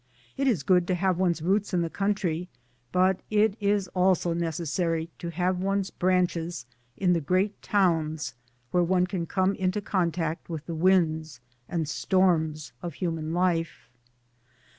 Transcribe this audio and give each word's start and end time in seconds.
It 0.35 0.47
is 0.47 0.63
good 0.63 0.87
to 0.87 0.95
have 0.95 1.19
one's 1.19 1.43
roots 1.43 1.75
in 1.75 1.83
the 1.83 1.89
country, 1.91 2.49
but 2.91 3.19
it 3.29 3.55
is 3.59 3.87
also 3.89 4.33
necessary 4.33 5.11
to 5.19 5.29
have 5.29 5.59
one's 5.59 5.91
branches 5.91 6.65
in 6.97 7.13
the 7.13 7.21
great 7.21 7.61
towns 7.61 8.33
where 8.71 8.81
one 8.81 9.05
can 9.05 9.27
come 9.27 9.53
into 9.53 9.79
contact 9.79 10.49
with 10.49 10.65
the 10.65 10.73
winds 10.73 11.39
and 11.69 11.87
storms 11.87 12.73
of 12.81 12.95
human 12.95 13.31
life. 13.31 13.91